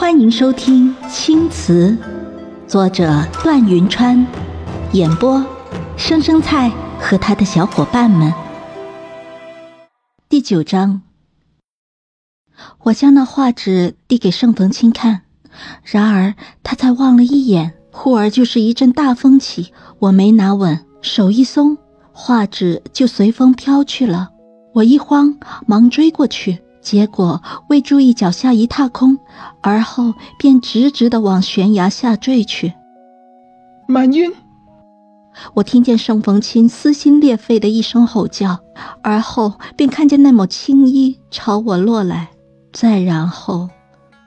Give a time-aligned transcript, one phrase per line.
[0.00, 1.90] 欢迎收听《青瓷》，
[2.66, 4.26] 作者段云川，
[4.92, 5.44] 演播
[5.94, 8.32] 生生菜和他的小伙伴们。
[10.26, 11.02] 第九章，
[12.84, 15.20] 我将那画纸递给盛逢清看，
[15.84, 21.76] 然而他才望了一眼，忽而就是一阵大风起，我没拿稳，手一松，
[22.10, 24.30] 画纸就随风飘去了。
[24.72, 26.62] 我一慌，忙追过去。
[26.80, 29.18] 结果未注意脚下一踏空，
[29.60, 32.72] 而后便直直的往悬崖下坠去。
[33.86, 34.32] 满晕！
[35.54, 38.58] 我听见盛逢清撕心裂肺的一声吼叫，
[39.02, 42.30] 而后便看见那抹青衣朝我落来。
[42.72, 43.68] 再然后，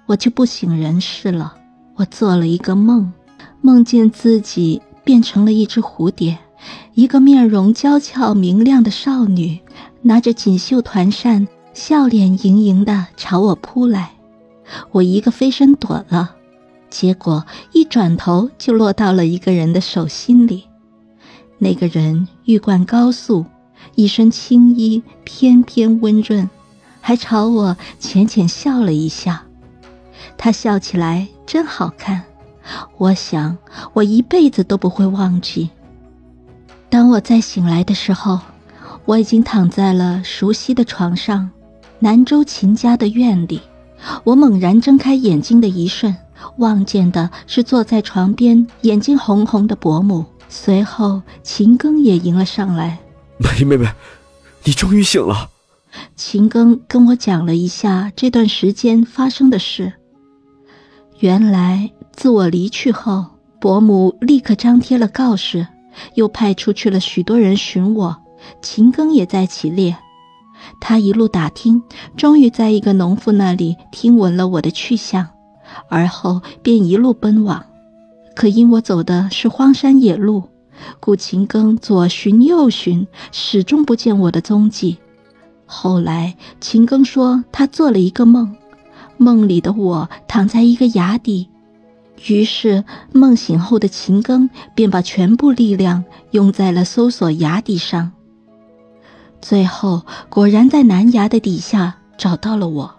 [0.06, 1.56] 我就不省人事了。
[1.96, 3.12] 我做了一个梦，
[3.62, 6.38] 梦见自己变成了一只蝴蝶，
[6.94, 9.60] 一个面容娇俏明亮的少女，
[10.02, 11.48] 拿着锦绣团扇。
[11.74, 14.12] 笑脸盈盈的朝我扑来，
[14.92, 16.36] 我一个飞身躲了，
[16.90, 20.66] 结果一转头就落到了一个人的手心里。
[21.58, 23.46] 那个人玉冠高素，
[23.96, 26.48] 一身青衣翩翩温润，
[27.02, 29.44] 还朝我浅浅笑了一下。
[30.38, 32.22] 他笑起来真好看，
[32.98, 33.58] 我想
[33.94, 35.70] 我一辈子都不会忘记。
[36.90, 38.40] 当我再醒来的时候，
[39.06, 41.50] 我已经躺在了熟悉的床上。
[42.04, 43.62] 南州秦家的院里，
[44.26, 46.14] 我猛然睁开眼睛的一瞬，
[46.58, 50.26] 望见的是坐在床边、眼睛红红的伯母。
[50.50, 53.00] 随后，秦庚也迎了上来。
[53.38, 53.88] 梅妹妹，
[54.66, 55.50] 你终于醒了。
[56.18, 59.94] 秦庚跟我讲了一下这段时间发生的事。
[61.20, 63.28] 原来，自我离去后，
[63.62, 65.66] 伯母立刻张贴了告示，
[66.16, 68.18] 又派出去了许多人寻我。
[68.62, 69.96] 秦庚也在其列。
[70.80, 71.84] 他一路打听，
[72.16, 75.28] 终于在一个农妇那里听闻了我的去向，
[75.90, 77.66] 而后便一路奔往。
[78.36, 80.44] 可因我走的是荒山野路，
[81.00, 84.98] 故秦庚左寻右寻，始终不见我的踪迹。
[85.66, 88.56] 后来秦庚说他做了一个梦，
[89.18, 91.48] 梦里的我躺在一个崖底，
[92.28, 98.12] 于是梦醒后的秦庚便把全部力量用在了搜索崖底上。
[99.44, 102.96] 最后果然在南崖的底下找到了我。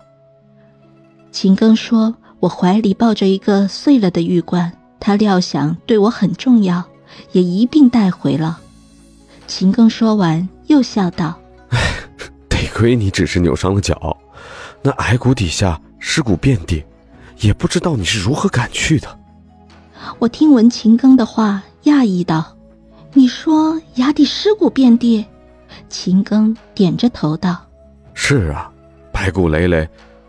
[1.33, 6.85] 秦庚说：“我怀里抱着一个碎了的玉冠，他料想对我很重要，
[7.33, 8.61] 也一并带回了。”
[9.49, 11.35] 秦庚说完，又笑道：
[12.51, 14.15] “得亏你只是扭伤了脚，
[14.83, 16.85] 那矮谷底下尸骨遍地，
[17.41, 19.19] 也不知道你是如何赶去的。”
[20.21, 22.55] 我听闻秦庚的话，讶异道
[23.15, 25.25] ：“你说崖底尸骨遍地？”
[25.89, 27.57] 秦庚点着头道
[28.15, 28.71] ：“是啊，
[29.13, 29.89] 白骨累累，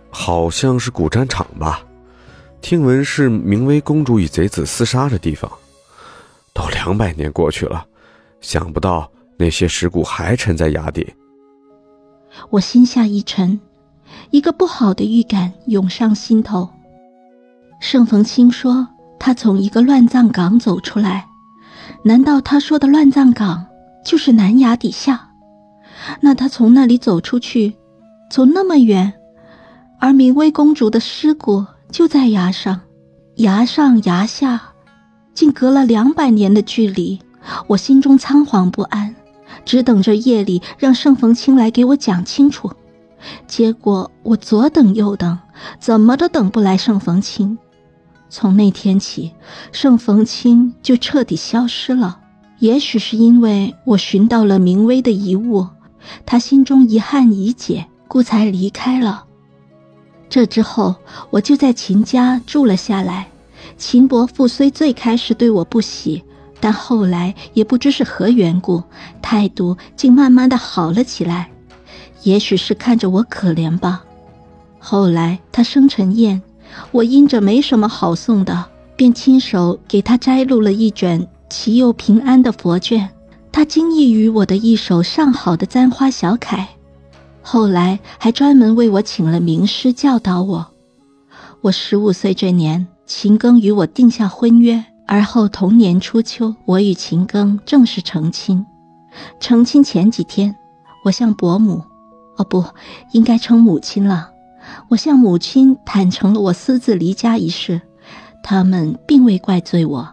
[0.09, 1.81] 好像是古战场吧？
[2.61, 5.51] 听闻是明威公主与贼子厮杀的地方。
[6.53, 7.85] 都两百年过去了，
[8.41, 11.13] 想不到那些尸骨还沉在崖底。”
[12.49, 13.59] 我心下一沉，
[14.29, 16.69] 一个不好的预感涌上心头。
[17.79, 18.87] 盛逢清说
[19.19, 21.27] 他从一个乱葬岗走出来，
[22.03, 23.65] 难道他说的乱葬岗
[24.03, 25.29] 就是南崖底下？
[26.21, 27.75] 那他从那里走出去，
[28.29, 29.13] 走那么远，
[29.99, 32.81] 而明威公主的尸骨就在崖上，
[33.35, 34.61] 崖上崖下，
[35.33, 37.19] 竟隔了两百年的距离。
[37.67, 39.15] 我心中仓皇不安，
[39.65, 42.71] 只等着夜里让盛逢清来给我讲清楚。
[43.47, 45.37] 结果我左等右等，
[45.79, 47.57] 怎么都等不来盛逢清。
[48.29, 49.31] 从那天起，
[49.71, 52.19] 盛逢清就彻底消失了。
[52.59, 55.67] 也许是因为我寻到了明威的遗物。
[56.25, 59.25] 他心中遗憾已解，故才离开了。
[60.29, 60.95] 这之后，
[61.29, 63.27] 我就在秦家住了下来。
[63.77, 66.23] 秦伯父虽最开始对我不喜，
[66.59, 68.83] 但后来也不知是何缘故，
[69.21, 71.49] 态度竟慢慢的好了起来。
[72.23, 74.03] 也许是看着我可怜吧。
[74.79, 76.41] 后来他生辰宴，
[76.91, 78.65] 我因着没什么好送的，
[78.95, 83.09] 便亲手给他摘录了一卷祈佑平安的佛卷。
[83.55, 86.67] 他惊异于我的一手上好的簪花小楷，
[87.41, 90.67] 后来还专门为我请了名师教导我。
[91.61, 98.65] 我十五岁这年，秦庚与我定下婚约，而后同年初秋，我与秦庚正式成亲。
[99.39, 100.53] 成亲前几天，
[101.05, 101.81] 我向伯母，
[102.35, 102.61] 哦不，
[103.13, 104.31] 应该称母亲了。
[104.89, 107.81] 我向母亲坦诚了我私自离家一事，
[108.43, 110.09] 他们并未怪罪我，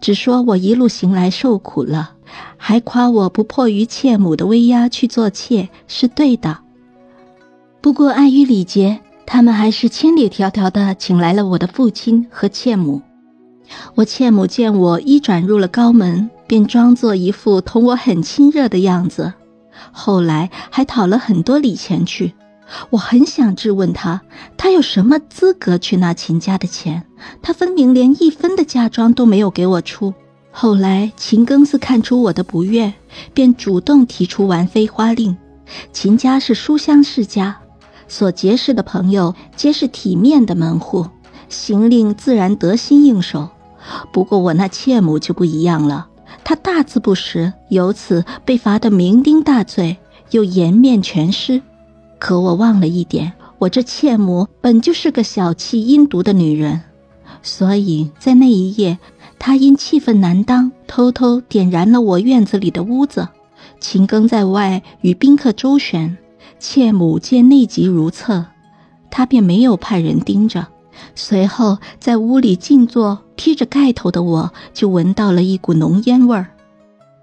[0.00, 2.12] 只说我一路行来受苦了。
[2.68, 6.58] 还夸我不迫于妾母的威压去做妾是对的，
[7.80, 13.02] 不过碍于礼节，他们还是千里迢迢的请来了我的父亲和妾母。
[13.94, 19.32] 我妾母见我一转入了高门，便装作一副同我很亲热的样子，
[19.92, 22.34] 后来还讨了很多礼钱去。
[22.90, 24.22] 我很想质问他，
[24.56, 27.04] 他有什么资格去拿秦家的钱？
[27.40, 30.12] 他分明连一分的嫁妆都没有给我出。
[30.58, 32.90] 后来秦庚斯看出我的不悦，
[33.34, 35.36] 便主动提出完妃花令。
[35.92, 37.58] 秦家是书香世家，
[38.08, 41.06] 所结识的朋友皆是体面的门户，
[41.50, 43.50] 行令自然得心应手。
[44.10, 46.08] 不过我那妾母就不一样了，
[46.42, 49.98] 她大字不识，由此被罚得酩酊大醉，
[50.30, 51.60] 又颜面全失。
[52.18, 56.80] 可我忘了一点，我这妾母本就是个小气阴毒的女人，
[57.42, 58.98] 所以在那一夜，
[59.38, 63.28] 他因气愤难当，偷偷点燃了我院子里的屋子。
[63.80, 66.16] 秦庚在外与宾客周旋，
[66.58, 68.46] 妾母见内急如厕，
[69.10, 70.66] 他便没有派人盯着。
[71.14, 76.48] 随后在屋里静坐，披着盖头的我就闻到了一股浓烟味儿。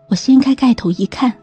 [0.10, 1.34] 我掀开盖头一看，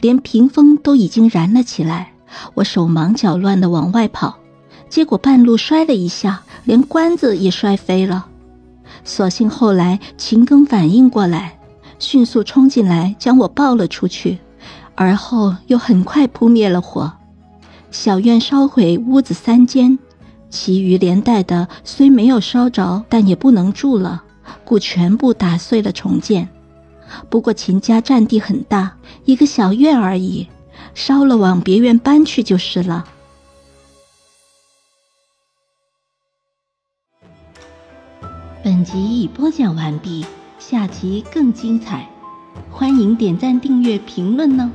[0.00, 2.12] 连屏风都已经燃了起来。
[2.54, 4.36] 我手忙脚乱地往外跑，
[4.90, 8.26] 结果半路摔了一下，连棺子也摔飞了。
[9.08, 11.58] 所幸后来秦庚反应过来，
[11.98, 14.38] 迅速冲进来将我抱了出去，
[14.94, 17.10] 而后又很快扑灭了火。
[17.90, 19.98] 小院烧毁屋子三间，
[20.50, 24.22] 其余连带的虽没有烧着，但也不能住了，
[24.62, 26.46] 故全部打碎了重建。
[27.30, 28.94] 不过秦家占地很大，
[29.24, 30.46] 一个小院而已。
[30.92, 33.06] 烧了，往别院搬去就是了。
[38.78, 40.24] 本集已播讲完毕，
[40.60, 42.08] 下集更精彩，
[42.70, 44.70] 欢迎点赞、订阅、评论呢。